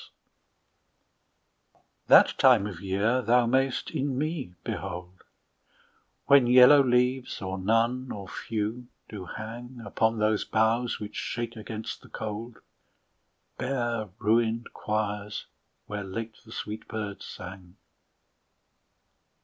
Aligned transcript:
73 2.07 2.07
That 2.07 2.37
time 2.39 2.65
of 2.65 2.81
year 2.81 3.21
thou 3.21 3.45
mayst 3.45 3.91
in 3.91 4.17
me 4.17 4.55
behold, 4.63 5.23
When 6.25 6.47
yellow 6.47 6.81
leaves, 6.83 7.39
or 7.39 7.59
none, 7.59 8.11
or 8.11 8.27
few 8.27 8.87
do 9.09 9.25
hang 9.25 9.79
Upon 9.85 10.17
those 10.17 10.43
boughs 10.43 10.99
which 10.99 11.15
shake 11.15 11.55
against 11.55 12.01
the 12.01 12.09
cold, 12.09 12.61
Bare 13.59 14.09
ruined 14.17 14.73
choirs, 14.73 15.45
where 15.85 16.03
late 16.03 16.37
the 16.45 16.51
sweet 16.51 16.87
birds 16.87 17.23
sang. 17.27 17.75